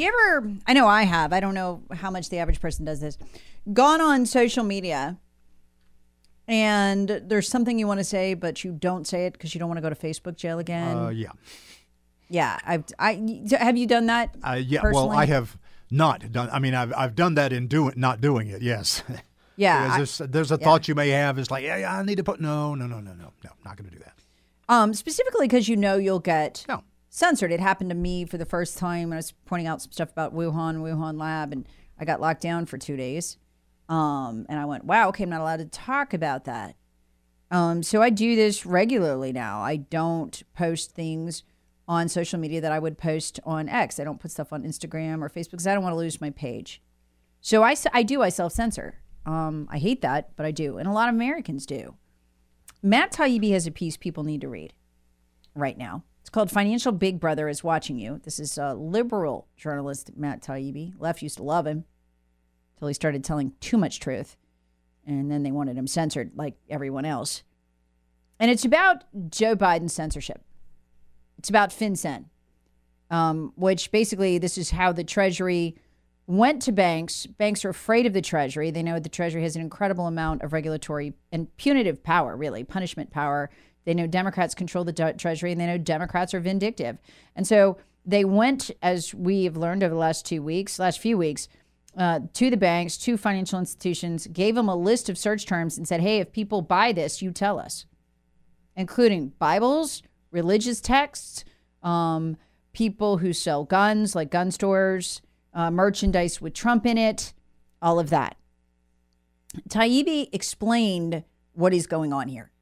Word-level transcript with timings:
You 0.00 0.08
ever, 0.08 0.50
I 0.66 0.72
know 0.72 0.86
I 0.86 1.02
have, 1.02 1.34
I 1.34 1.40
don't 1.40 1.52
know 1.52 1.82
how 1.92 2.10
much 2.10 2.30
the 2.30 2.38
average 2.38 2.58
person 2.58 2.86
does 2.86 3.00
this, 3.00 3.18
gone 3.70 4.00
on 4.00 4.24
social 4.24 4.64
media 4.64 5.18
and 6.48 7.20
there's 7.26 7.48
something 7.48 7.78
you 7.78 7.86
want 7.86 8.00
to 8.00 8.04
say, 8.04 8.32
but 8.32 8.64
you 8.64 8.72
don't 8.72 9.06
say 9.06 9.26
it 9.26 9.34
because 9.34 9.54
you 9.54 9.58
don't 9.58 9.68
want 9.68 9.76
to 9.76 9.82
go 9.82 9.90
to 9.90 9.94
Facebook 9.94 10.36
jail 10.36 10.58
again? 10.58 10.96
Uh, 10.96 11.08
yeah. 11.10 11.32
Yeah. 12.30 12.58
I've, 12.64 12.84
I, 12.98 13.42
have 13.58 13.76
you 13.76 13.86
done 13.86 14.06
that? 14.06 14.34
Uh, 14.42 14.52
yeah. 14.54 14.80
personally? 14.80 15.08
Well, 15.08 15.18
I 15.18 15.26
have 15.26 15.58
not 15.90 16.32
done. 16.32 16.48
I 16.50 16.60
mean, 16.60 16.74
I've 16.74 16.94
I've 16.94 17.14
done 17.14 17.34
that 17.34 17.52
in 17.52 17.66
doing 17.66 17.92
not 17.96 18.22
doing 18.22 18.48
it. 18.48 18.62
Yes. 18.62 19.02
Yeah. 19.56 19.92
I- 19.92 19.96
there's, 19.98 20.16
there's 20.16 20.50
a 20.50 20.56
yeah. 20.58 20.64
thought 20.64 20.88
you 20.88 20.94
may 20.94 21.10
have. 21.10 21.38
It's 21.38 21.50
like, 21.50 21.62
yeah, 21.62 21.76
yeah, 21.76 21.94
I 21.94 22.02
need 22.02 22.16
to 22.16 22.24
put 22.24 22.40
no, 22.40 22.74
no, 22.74 22.86
no, 22.86 22.98
no, 23.00 23.12
no, 23.12 23.30
no, 23.44 23.50
not 23.62 23.76
going 23.76 23.90
to 23.90 23.94
do 23.94 24.02
that. 24.02 24.14
Um, 24.70 24.94
specifically 24.94 25.46
because 25.48 25.68
you 25.68 25.76
know 25.76 25.98
you'll 25.98 26.18
get 26.18 26.64
No. 26.66 26.82
Censored. 27.10 27.52
It 27.52 27.60
happened 27.60 27.90
to 27.90 27.96
me 27.96 28.24
for 28.24 28.38
the 28.38 28.46
first 28.46 28.78
time 28.78 29.10
when 29.10 29.16
I 29.16 29.18
was 29.18 29.32
pointing 29.44 29.66
out 29.66 29.82
some 29.82 29.92
stuff 29.92 30.10
about 30.10 30.34
Wuhan, 30.34 30.78
Wuhan 30.78 31.18
lab, 31.18 31.52
and 31.52 31.68
I 31.98 32.06
got 32.06 32.20
locked 32.20 32.40
down 32.40 32.64
for 32.64 32.78
two 32.78 32.96
days. 32.96 33.36
Um, 33.88 34.46
and 34.48 34.58
I 34.58 34.64
went, 34.64 34.84
wow, 34.84 35.08
okay, 35.08 35.24
I'm 35.24 35.30
not 35.30 35.40
allowed 35.40 35.58
to 35.58 35.66
talk 35.66 36.14
about 36.14 36.44
that. 36.44 36.76
Um, 37.50 37.82
so 37.82 38.00
I 38.00 38.10
do 38.10 38.36
this 38.36 38.64
regularly 38.64 39.32
now. 39.32 39.60
I 39.60 39.76
don't 39.76 40.40
post 40.54 40.92
things 40.92 41.42
on 41.88 42.08
social 42.08 42.38
media 42.38 42.60
that 42.60 42.70
I 42.70 42.78
would 42.78 42.96
post 42.96 43.40
on 43.44 43.68
X. 43.68 43.98
I 43.98 44.04
don't 44.04 44.20
put 44.20 44.30
stuff 44.30 44.52
on 44.52 44.62
Instagram 44.62 45.22
or 45.22 45.28
Facebook 45.28 45.50
because 45.50 45.66
I 45.66 45.74
don't 45.74 45.82
want 45.82 45.92
to 45.92 45.98
lose 45.98 46.20
my 46.20 46.30
page. 46.30 46.80
So 47.40 47.64
I, 47.64 47.74
I 47.92 48.04
do, 48.04 48.22
I 48.22 48.28
self 48.28 48.52
censor. 48.52 49.00
Um, 49.26 49.66
I 49.70 49.78
hate 49.78 50.00
that, 50.02 50.36
but 50.36 50.46
I 50.46 50.52
do. 50.52 50.78
And 50.78 50.86
a 50.86 50.92
lot 50.92 51.08
of 51.08 51.16
Americans 51.16 51.66
do. 51.66 51.96
Matt 52.82 53.12
Taibbi 53.12 53.50
has 53.50 53.66
a 53.66 53.72
piece 53.72 53.96
people 53.96 54.22
need 54.22 54.40
to 54.42 54.48
read 54.48 54.72
right 55.56 55.76
now. 55.76 56.04
It's 56.20 56.30
called 56.30 56.50
Financial 56.50 56.92
Big 56.92 57.18
Brother 57.18 57.48
is 57.48 57.64
Watching 57.64 57.98
You. 57.98 58.20
This 58.24 58.38
is 58.38 58.58
a 58.58 58.74
liberal 58.74 59.48
journalist, 59.56 60.12
Matt 60.16 60.42
Taibbi. 60.42 60.94
Left 60.98 61.22
used 61.22 61.38
to 61.38 61.42
love 61.42 61.66
him 61.66 61.84
until 62.76 62.88
he 62.88 62.94
started 62.94 63.24
telling 63.24 63.52
too 63.60 63.76
much 63.76 64.00
truth. 64.00 64.36
And 65.06 65.30
then 65.30 65.42
they 65.42 65.50
wanted 65.50 65.76
him 65.76 65.86
censored 65.86 66.32
like 66.36 66.54
everyone 66.68 67.04
else. 67.04 67.42
And 68.38 68.50
it's 68.50 68.64
about 68.64 69.04
Joe 69.30 69.56
Biden's 69.56 69.92
censorship. 69.92 70.42
It's 71.38 71.48
about 71.48 71.70
FinCEN, 71.70 72.26
um, 73.10 73.52
which 73.56 73.90
basically 73.90 74.38
this 74.38 74.58
is 74.58 74.70
how 74.70 74.92
the 74.92 75.04
Treasury 75.04 75.76
went 76.26 76.62
to 76.62 76.72
banks. 76.72 77.26
Banks 77.26 77.64
are 77.64 77.70
afraid 77.70 78.06
of 78.06 78.12
the 78.12 78.22
Treasury. 78.22 78.70
They 78.70 78.82
know 78.82 78.98
the 78.98 79.08
Treasury 79.08 79.42
has 79.42 79.56
an 79.56 79.62
incredible 79.62 80.06
amount 80.06 80.42
of 80.42 80.52
regulatory 80.52 81.14
and 81.32 81.54
punitive 81.56 82.02
power, 82.02 82.36
really, 82.36 82.62
punishment 82.62 83.10
power. 83.10 83.50
They 83.90 83.94
know 83.94 84.06
Democrats 84.06 84.54
control 84.54 84.84
the 84.84 84.92
du- 84.92 85.14
Treasury 85.14 85.50
and 85.50 85.60
they 85.60 85.66
know 85.66 85.76
Democrats 85.76 86.32
are 86.32 86.38
vindictive. 86.38 86.98
And 87.34 87.44
so 87.44 87.76
they 88.06 88.24
went, 88.24 88.70
as 88.80 89.12
we 89.12 89.42
have 89.46 89.56
learned 89.56 89.82
over 89.82 89.92
the 89.92 89.98
last 89.98 90.24
two 90.24 90.44
weeks, 90.44 90.78
last 90.78 91.00
few 91.00 91.18
weeks, 91.18 91.48
uh, 91.96 92.20
to 92.34 92.50
the 92.50 92.56
banks, 92.56 92.96
to 92.98 93.16
financial 93.16 93.58
institutions, 93.58 94.28
gave 94.28 94.54
them 94.54 94.68
a 94.68 94.76
list 94.76 95.08
of 95.08 95.18
search 95.18 95.44
terms 95.44 95.76
and 95.76 95.88
said, 95.88 96.00
hey, 96.00 96.20
if 96.20 96.30
people 96.30 96.62
buy 96.62 96.92
this, 96.92 97.20
you 97.20 97.32
tell 97.32 97.58
us, 97.58 97.84
including 98.76 99.32
Bibles, 99.40 100.04
religious 100.30 100.80
texts, 100.80 101.44
um, 101.82 102.36
people 102.72 103.16
who 103.16 103.32
sell 103.32 103.64
guns, 103.64 104.14
like 104.14 104.30
gun 104.30 104.52
stores, 104.52 105.20
uh, 105.52 105.68
merchandise 105.68 106.40
with 106.40 106.54
Trump 106.54 106.86
in 106.86 106.96
it, 106.96 107.32
all 107.82 107.98
of 107.98 108.10
that. 108.10 108.36
Taibbi 109.68 110.28
explained 110.32 111.24
what 111.54 111.74
is 111.74 111.88
going 111.88 112.12
on 112.12 112.28
here. 112.28 112.52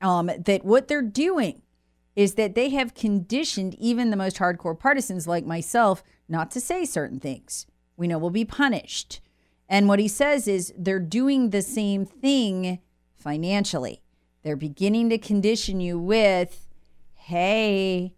Um, 0.00 0.30
that 0.46 0.64
what 0.64 0.88
they're 0.88 1.02
doing 1.02 1.62
is 2.16 2.34
that 2.34 2.54
they 2.54 2.70
have 2.70 2.94
conditioned 2.94 3.74
even 3.74 4.10
the 4.10 4.16
most 4.16 4.36
hardcore 4.36 4.78
partisans 4.78 5.26
like 5.26 5.44
myself 5.44 6.02
not 6.28 6.50
to 6.52 6.60
say 6.60 6.84
certain 6.84 7.20
things. 7.20 7.66
We 7.96 8.08
know 8.08 8.18
we'll 8.18 8.30
be 8.30 8.44
punished. 8.44 9.20
And 9.68 9.88
what 9.88 9.98
he 9.98 10.08
says 10.08 10.48
is 10.48 10.72
they're 10.76 10.98
doing 10.98 11.50
the 11.50 11.62
same 11.62 12.04
thing 12.04 12.80
financially. 13.14 14.02
They're 14.42 14.56
beginning 14.56 15.10
to 15.10 15.18
condition 15.18 15.80
you 15.80 15.98
with, 15.98 16.66
hey, 17.14 18.14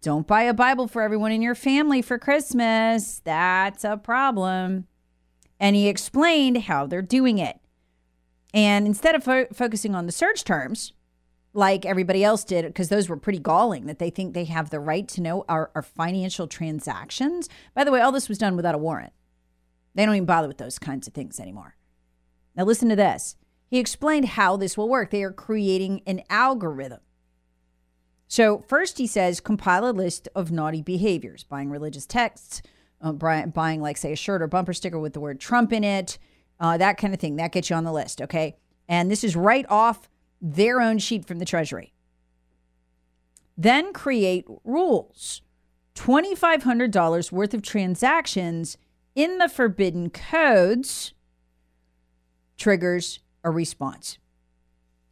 don't 0.00 0.26
buy 0.26 0.42
a 0.42 0.54
Bible 0.54 0.86
for 0.86 1.02
everyone 1.02 1.32
in 1.32 1.42
your 1.42 1.54
family 1.54 2.02
for 2.02 2.18
Christmas. 2.18 3.20
That's 3.24 3.82
a 3.82 3.96
problem. 3.96 4.86
And 5.58 5.74
he 5.74 5.88
explained 5.88 6.62
how 6.62 6.86
they're 6.86 7.02
doing 7.02 7.38
it. 7.38 7.58
And 8.54 8.86
instead 8.86 9.14
of 9.14 9.24
fo- 9.24 9.46
focusing 9.52 9.94
on 9.94 10.06
the 10.06 10.12
search 10.12 10.44
terms, 10.44 10.92
like 11.54 11.86
everybody 11.86 12.22
else 12.22 12.44
did, 12.44 12.66
because 12.66 12.88
those 12.88 13.08
were 13.08 13.16
pretty 13.16 13.38
galling 13.38 13.86
that 13.86 13.98
they 13.98 14.10
think 14.10 14.34
they 14.34 14.44
have 14.44 14.70
the 14.70 14.80
right 14.80 15.08
to 15.08 15.20
know 15.20 15.44
our, 15.48 15.70
our 15.74 15.82
financial 15.82 16.46
transactions. 16.46 17.48
By 17.74 17.84
the 17.84 17.92
way, 17.92 18.00
all 18.00 18.12
this 18.12 18.28
was 18.28 18.38
done 18.38 18.56
without 18.56 18.74
a 18.74 18.78
warrant. 18.78 19.12
They 19.94 20.04
don't 20.04 20.14
even 20.14 20.26
bother 20.26 20.48
with 20.48 20.58
those 20.58 20.78
kinds 20.78 21.08
of 21.08 21.14
things 21.14 21.40
anymore. 21.40 21.76
Now, 22.54 22.64
listen 22.64 22.88
to 22.88 22.96
this. 22.96 23.36
He 23.68 23.78
explained 23.78 24.26
how 24.26 24.56
this 24.56 24.76
will 24.76 24.88
work. 24.88 25.10
They 25.10 25.22
are 25.22 25.32
creating 25.32 26.02
an 26.06 26.22
algorithm. 26.30 27.00
So, 28.28 28.64
first 28.68 28.98
he 28.98 29.06
says 29.06 29.40
compile 29.40 29.88
a 29.88 29.92
list 29.92 30.28
of 30.34 30.52
naughty 30.52 30.82
behaviors, 30.82 31.44
buying 31.44 31.70
religious 31.70 32.06
texts, 32.06 32.62
uh, 33.00 33.12
buying, 33.12 33.80
like, 33.80 33.96
say, 33.96 34.12
a 34.12 34.16
shirt 34.16 34.42
or 34.42 34.46
bumper 34.46 34.72
sticker 34.72 34.98
with 34.98 35.14
the 35.14 35.20
word 35.20 35.40
Trump 35.40 35.72
in 35.72 35.84
it, 35.84 36.18
uh, 36.60 36.76
that 36.76 36.98
kind 36.98 37.14
of 37.14 37.20
thing. 37.20 37.36
That 37.36 37.52
gets 37.52 37.70
you 37.70 37.76
on 37.76 37.84
the 37.84 37.92
list, 37.92 38.20
okay? 38.20 38.56
And 38.88 39.10
this 39.10 39.24
is 39.24 39.36
right 39.36 39.66
off 39.68 40.08
their 40.40 40.80
own 40.80 40.98
sheet 40.98 41.26
from 41.26 41.38
the 41.38 41.44
Treasury. 41.44 41.92
Then 43.56 43.92
create 43.92 44.44
rules 44.64 45.42
$2,500 45.96 47.32
worth 47.32 47.54
of 47.54 47.62
transactions 47.62 48.78
in 49.16 49.38
the 49.38 49.48
forbidden 49.48 50.10
codes 50.10 51.12
triggers 52.56 53.18
a 53.42 53.50
response. 53.50 54.18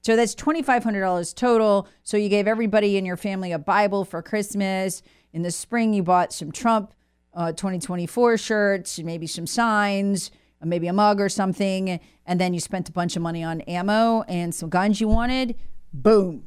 So 0.02 0.14
that's 0.14 0.36
$2,500 0.36 1.34
total. 1.34 1.88
So 2.04 2.16
you 2.16 2.28
gave 2.28 2.46
everybody 2.46 2.96
in 2.96 3.04
your 3.04 3.16
family 3.16 3.50
a 3.50 3.58
Bible 3.58 4.04
for 4.04 4.22
Christmas. 4.22 5.02
In 5.32 5.42
the 5.42 5.50
spring, 5.50 5.92
you 5.92 6.04
bought 6.04 6.32
some 6.32 6.52
Trump 6.52 6.94
uh, 7.34 7.50
2024 7.50 8.38
shirts, 8.38 8.98
and 8.98 9.06
maybe 9.06 9.26
some 9.26 9.46
signs, 9.46 10.30
maybe 10.68 10.86
a 10.86 10.92
mug 10.92 11.20
or 11.20 11.28
something. 11.28 12.00
And 12.26 12.40
then 12.40 12.54
you 12.54 12.60
spent 12.60 12.88
a 12.88 12.92
bunch 12.92 13.16
of 13.16 13.22
money 13.22 13.42
on 13.42 13.60
ammo 13.62 14.22
and 14.22 14.54
some 14.54 14.68
guns 14.68 15.00
you 15.00 15.08
wanted. 15.08 15.56
Boom. 15.92 16.44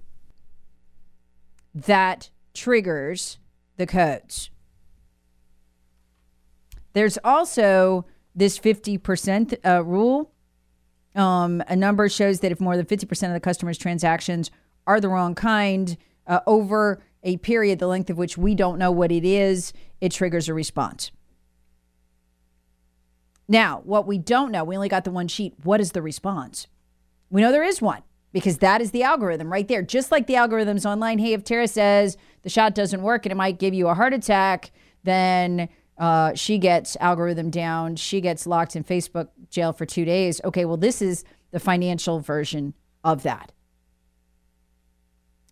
That 1.74 2.30
triggers 2.54 3.39
the 3.77 3.86
codes. 3.86 4.50
There's 6.94 7.18
also 7.24 8.06
this 8.36 8.60
50% 8.60 9.57
uh, 9.66 9.83
rule. 9.83 10.31
Um, 11.15 11.63
a 11.68 11.75
number 11.75 12.07
shows 12.10 12.39
that 12.42 12.51
if 12.51 12.60
more 12.60 12.77
than 12.77 12.86
50% 12.86 13.27
of 13.27 13.33
the 13.33 13.39
customer's 13.39 13.77
transactions 13.77 14.51
are 14.86 15.00
the 15.00 15.10
wrong 15.10 15.36
kind 15.36 15.98
uh, 16.27 16.39
over 16.48 17.01
a 17.24 17.38
period, 17.38 17.80
the 17.80 17.88
length 17.88 18.10
of 18.10 18.18
which 18.18 18.38
we 18.38 18.56
don't 18.56 18.80
know 18.80 18.92
what 18.92 19.12
it 19.12 19.25
is, 19.25 19.74
it 20.01 20.12
triggers 20.12 20.48
a 20.48 20.54
response. 20.54 21.12
Now, 23.50 23.81
what 23.84 24.07
we 24.07 24.18
don't 24.18 24.51
know, 24.54 24.63
we 24.63 24.78
only 24.78 24.88
got 24.88 25.04
the 25.04 25.12
one 25.12 25.28
sheet. 25.28 25.56
What 25.63 25.81
is 25.81 25.92
the 25.92 26.01
response? 26.01 26.68
We 27.30 27.42
know 27.42 27.51
there 27.51 27.63
is 27.63 27.81
one 27.81 28.04
because 28.31 28.60
that 28.60 28.80
is 28.80 28.92
the 28.92 29.04
algorithm 29.04 29.51
right 29.51 29.68
there. 29.68 29.81
Just 29.81 30.10
like 30.10 30.28
the 30.28 30.36
algorithms 30.36 30.86
online. 30.86 31.19
Hey, 31.19 31.34
if 31.34 31.44
Tara 31.44 31.68
says 31.68 32.16
the 32.44 32.50
shot 32.50 32.74
doesn't 32.75 33.01
work 33.01 33.25
and 33.25 33.31
it 33.34 33.36
might 33.36 33.60
give 33.60 33.74
you 33.74 33.90
a 33.90 33.94
heart 33.94 34.13
attack, 34.13 34.72
then 35.04 35.68
Uh, 36.00 36.34
she 36.34 36.57
gets 36.57 36.96
algorithm 37.01 37.50
down. 37.50 37.98
She 37.98 38.22
gets 38.22 38.48
locked 38.48 38.74
in 38.78 38.86
Facebook 38.86 39.28
jail 39.50 39.74
for 39.74 39.86
two 39.86 40.06
days. 40.06 40.40
Okay, 40.46 40.63
well, 40.63 40.78
this 40.78 41.01
is 41.01 41.25
the 41.51 41.60
financial 41.60 42.22
version 42.22 42.74
of 43.04 43.24
that. 43.24 43.51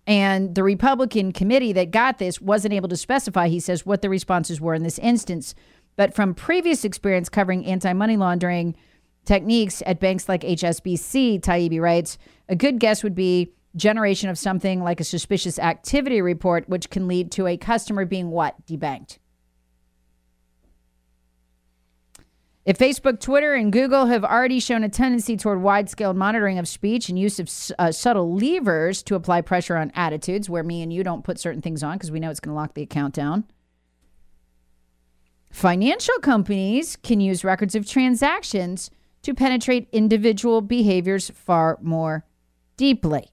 And 0.05 0.55
the 0.55 0.63
Republican 0.63 1.33
committee 1.33 1.73
that 1.73 1.91
got 1.91 2.17
this 2.17 2.39
wasn't 2.39 2.73
able 2.73 2.87
to 2.87 2.95
specify, 2.95 3.49
he 3.49 3.59
says, 3.59 3.85
what 3.85 4.01
the 4.01 4.09
responses 4.09 4.61
were 4.61 4.73
in 4.73 4.83
this 4.83 4.99
instance. 4.99 5.53
But 5.97 6.13
from 6.13 6.33
previous 6.33 6.85
experience 6.85 7.27
covering 7.27 7.65
anti 7.65 7.91
money 7.91 8.15
laundering 8.15 8.75
techniques 9.25 9.83
at 9.85 9.99
banks 9.99 10.29
like 10.29 10.41
HSBC, 10.41 11.41
Taibbi 11.41 11.81
writes, 11.81 12.17
a 12.47 12.55
good 12.55 12.79
guess 12.79 13.03
would 13.03 13.15
be 13.15 13.51
generation 13.75 14.29
of 14.29 14.37
something 14.37 14.81
like 14.81 15.01
a 15.01 15.03
suspicious 15.03 15.59
activity 15.59 16.21
report, 16.21 16.69
which 16.69 16.89
can 16.89 17.07
lead 17.07 17.31
to 17.31 17.47
a 17.47 17.57
customer 17.57 18.05
being 18.05 18.31
what? 18.31 18.65
Debanked. 18.65 19.17
If 22.65 22.77
Facebook, 22.77 23.21
Twitter, 23.21 23.53
and 23.53 23.71
Google 23.71 24.07
have 24.07 24.25
already 24.25 24.59
shown 24.59 24.83
a 24.83 24.89
tendency 24.89 25.37
toward 25.37 25.61
wide 25.61 25.89
scale 25.89 26.13
monitoring 26.13 26.59
of 26.59 26.67
speech 26.67 27.07
and 27.07 27.17
use 27.17 27.39
of 27.39 27.49
uh, 27.79 27.93
subtle 27.93 28.35
levers 28.35 29.01
to 29.03 29.15
apply 29.15 29.41
pressure 29.41 29.77
on 29.77 29.89
attitudes, 29.95 30.49
where 30.49 30.63
me 30.63 30.81
and 30.81 30.91
you 30.91 31.01
don't 31.01 31.23
put 31.23 31.39
certain 31.39 31.61
things 31.61 31.81
on 31.81 31.93
because 31.93 32.11
we 32.11 32.19
know 32.19 32.29
it's 32.29 32.41
going 32.41 32.53
to 32.53 32.59
lock 32.59 32.73
the 32.73 32.81
account 32.81 33.13
down, 33.13 33.45
financial 35.49 36.17
companies 36.19 36.97
can 36.97 37.19
use 37.19 37.43
records 37.43 37.75
of 37.75 37.87
transactions 37.87 38.89
to 39.23 39.33
penetrate 39.33 39.89
individual 39.91 40.61
behaviors 40.61 41.29
far 41.29 41.77
more 41.81 42.25
deeply. 42.77 43.31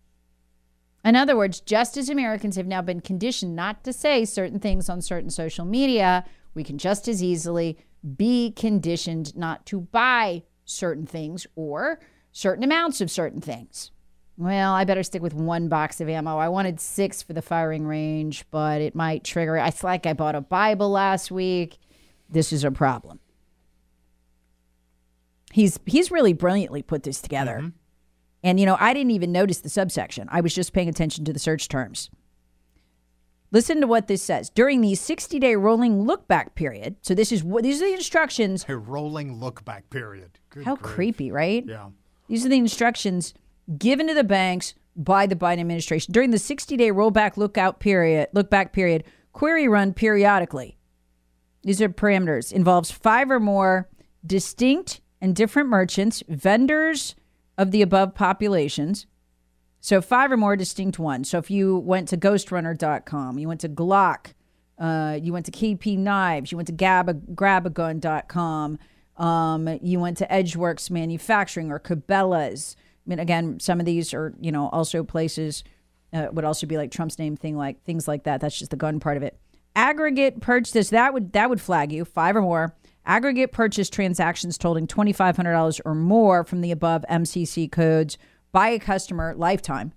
In 1.04 1.16
other 1.16 1.36
words, 1.36 1.60
just 1.60 1.96
as 1.96 2.08
Americans 2.08 2.56
have 2.56 2.66
now 2.66 2.80
been 2.80 3.00
conditioned 3.00 3.54
not 3.54 3.84
to 3.84 3.92
say 3.92 4.24
certain 4.24 4.58
things 4.58 4.88
on 4.88 5.02
certain 5.02 5.28
social 5.30 5.66
media, 5.66 6.24
we 6.54 6.64
can 6.64 6.78
just 6.78 7.06
as 7.08 7.22
easily 7.22 7.78
be 8.16 8.52
conditioned 8.52 9.36
not 9.36 9.66
to 9.66 9.80
buy 9.80 10.42
certain 10.64 11.06
things 11.06 11.46
or 11.56 12.00
certain 12.32 12.64
amounts 12.64 13.00
of 13.00 13.10
certain 13.10 13.40
things. 13.40 13.90
Well, 14.36 14.72
I 14.72 14.84
better 14.84 15.02
stick 15.02 15.22
with 15.22 15.34
one 15.34 15.68
box 15.68 16.00
of 16.00 16.08
ammo. 16.08 16.38
I 16.38 16.48
wanted 16.48 16.80
six 16.80 17.22
for 17.22 17.34
the 17.34 17.42
firing 17.42 17.86
range, 17.86 18.44
but 18.50 18.80
it 18.80 18.94
might 18.94 19.22
trigger. 19.22 19.56
It's 19.56 19.84
like 19.84 20.06
I 20.06 20.12
bought 20.12 20.34
a 20.34 20.40
Bible 20.40 20.90
last 20.90 21.30
week. 21.30 21.78
This 22.28 22.52
is 22.52 22.64
a 22.64 22.70
problem. 22.70 23.20
He's 25.52 25.78
he's 25.86 26.10
really 26.10 26.32
brilliantly 26.32 26.82
put 26.82 27.04
this 27.04 27.20
together. 27.20 27.58
Mm-hmm. 27.58 27.68
And 28.42 28.60
you 28.60 28.66
know, 28.66 28.76
I 28.78 28.92
didn't 28.92 29.12
even 29.12 29.32
notice 29.32 29.60
the 29.60 29.68
subsection. 29.68 30.28
I 30.30 30.40
was 30.40 30.54
just 30.54 30.72
paying 30.72 30.88
attention 30.88 31.24
to 31.24 31.32
the 31.32 31.38
search 31.38 31.68
terms. 31.68 32.10
Listen 33.50 33.80
to 33.80 33.86
what 33.86 34.08
this 34.08 34.20
says. 34.20 34.50
During 34.50 34.80
the 34.80 34.96
60 34.96 35.38
day 35.38 35.54
rolling 35.54 36.02
look 36.02 36.26
back 36.26 36.56
period, 36.56 36.96
so 37.02 37.14
this 37.14 37.30
is 37.30 37.44
what 37.44 37.62
these 37.62 37.80
are 37.80 37.86
the 37.86 37.94
instructions. 37.94 38.66
A 38.68 38.76
rolling 38.76 39.38
look 39.38 39.64
back 39.64 39.88
period. 39.90 40.40
Good 40.50 40.64
How 40.64 40.74
grief. 40.74 40.94
creepy, 40.94 41.30
right? 41.30 41.64
Yeah. 41.64 41.90
These 42.28 42.44
are 42.44 42.48
the 42.48 42.58
instructions 42.58 43.32
given 43.78 44.08
to 44.08 44.14
the 44.14 44.24
banks 44.24 44.74
by 44.96 45.26
the 45.26 45.36
Biden 45.36 45.60
administration. 45.60 46.12
During 46.12 46.32
the 46.32 46.38
60 46.38 46.76
day 46.76 46.90
rollback 46.90 47.36
lookout 47.36 47.80
period, 47.80 48.28
look 48.32 48.50
back 48.50 48.72
period, 48.72 49.04
query 49.32 49.68
run 49.68 49.94
periodically. 49.94 50.76
These 51.64 51.80
are 51.80 51.88
parameters. 51.88 52.52
Involves 52.52 52.90
five 52.90 53.30
or 53.30 53.40
more 53.40 53.88
distinct 54.24 55.00
and 55.20 55.34
different 55.34 55.68
merchants, 55.68 56.22
vendors 56.28 57.14
of 57.56 57.70
the 57.70 57.82
above 57.82 58.14
populations, 58.14 59.06
so 59.80 60.00
five 60.00 60.32
or 60.32 60.36
more 60.36 60.56
distinct 60.56 60.98
ones. 60.98 61.28
So 61.30 61.38
if 61.38 61.50
you 61.50 61.78
went 61.78 62.08
to 62.08 62.16
ghostrunner.com, 62.16 63.38
you 63.38 63.48
went 63.48 63.60
to 63.62 63.68
Glock, 63.68 64.32
uh, 64.78 65.18
you 65.20 65.32
went 65.32 65.46
to 65.46 65.52
KP 65.52 65.98
Knives, 65.98 66.52
you 66.52 66.56
went 66.56 66.66
to 66.68 66.72
Gab- 66.72 67.34
grabagun.com, 67.34 68.78
um, 69.16 69.78
you 69.82 70.00
went 70.00 70.18
to 70.18 70.26
Edgeworks 70.26 70.90
Manufacturing 70.90 71.70
or 71.70 71.78
Cabela's. 71.78 72.76
I 73.06 73.08
mean, 73.08 73.18
again, 73.18 73.60
some 73.60 73.78
of 73.78 73.86
these 73.86 74.12
are, 74.12 74.34
you 74.40 74.50
know, 74.50 74.68
also 74.70 75.04
places 75.04 75.64
uh, 76.12 76.28
would 76.32 76.44
also 76.44 76.66
be 76.66 76.76
like 76.76 76.90
Trump's 76.90 77.18
name 77.18 77.36
thing, 77.36 77.56
like 77.56 77.82
things 77.84 78.08
like 78.08 78.24
that. 78.24 78.40
That's 78.40 78.58
just 78.58 78.70
the 78.70 78.76
gun 78.76 79.00
part 79.00 79.16
of 79.16 79.22
it. 79.22 79.38
Aggregate 79.76 80.40
purchase 80.40 80.90
that 80.90 81.12
would 81.12 81.32
that 81.32 81.50
would 81.50 81.60
flag 81.60 81.92
you 81.92 82.04
five 82.04 82.36
or 82.36 82.42
more. 82.42 82.74
Aggregate 83.06 83.52
purchase 83.52 83.90
transactions 83.90 84.56
totaling 84.56 84.86
twenty 84.86 85.12
five 85.12 85.36
hundred 85.36 85.52
dollars 85.52 85.80
or 85.84 85.94
more 85.94 86.44
from 86.44 86.60
the 86.60 86.70
above 86.70 87.04
MCC 87.10 87.70
codes 87.70 88.16
by 88.52 88.68
a 88.68 88.78
customer 88.78 89.34
lifetime. 89.36 89.92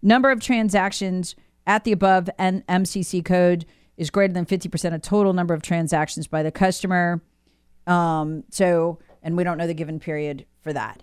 Number 0.00 0.30
of 0.30 0.40
transactions 0.40 1.36
at 1.66 1.84
the 1.84 1.92
above 1.92 2.28
and 2.38 2.66
MCC 2.66 3.24
code 3.24 3.66
is 3.96 4.10
greater 4.10 4.32
than 4.32 4.46
50% 4.46 4.94
of 4.94 5.02
total 5.02 5.32
number 5.32 5.54
of 5.54 5.62
transactions 5.62 6.26
by 6.26 6.42
the 6.42 6.50
customer. 6.50 7.22
Um, 7.86 8.44
so, 8.50 8.98
and 9.22 9.36
we 9.36 9.44
don't 9.44 9.58
know 9.58 9.66
the 9.66 9.74
given 9.74 10.00
period 10.00 10.46
for 10.62 10.72
that. 10.72 11.02